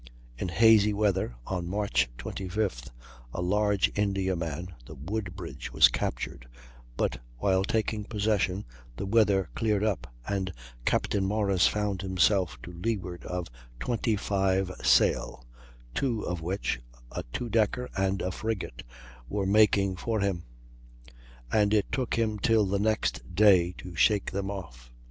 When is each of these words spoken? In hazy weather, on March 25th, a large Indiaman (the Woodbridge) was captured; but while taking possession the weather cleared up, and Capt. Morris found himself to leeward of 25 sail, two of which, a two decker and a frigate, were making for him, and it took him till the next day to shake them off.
In 0.35 0.47
hazy 0.49 0.93
weather, 0.93 1.35
on 1.45 1.69
March 1.69 2.09
25th, 2.17 2.89
a 3.35 3.39
large 3.39 3.91
Indiaman 3.93 4.69
(the 4.87 4.95
Woodbridge) 4.95 5.71
was 5.71 5.89
captured; 5.89 6.47
but 6.97 7.21
while 7.37 7.63
taking 7.63 8.05
possession 8.05 8.65
the 8.97 9.05
weather 9.05 9.51
cleared 9.53 9.83
up, 9.83 10.11
and 10.27 10.51
Capt. 10.85 11.15
Morris 11.21 11.67
found 11.67 12.01
himself 12.01 12.57
to 12.63 12.71
leeward 12.73 13.23
of 13.25 13.45
25 13.79 14.71
sail, 14.83 15.45
two 15.93 16.23
of 16.23 16.41
which, 16.41 16.79
a 17.11 17.21
two 17.31 17.47
decker 17.47 17.87
and 17.95 18.23
a 18.23 18.31
frigate, 18.31 18.81
were 19.29 19.45
making 19.45 19.95
for 19.97 20.19
him, 20.21 20.45
and 21.51 21.75
it 21.75 21.91
took 21.91 22.15
him 22.15 22.39
till 22.39 22.65
the 22.65 22.79
next 22.79 23.35
day 23.35 23.75
to 23.77 23.93
shake 23.95 24.31
them 24.31 24.49
off. 24.49 24.91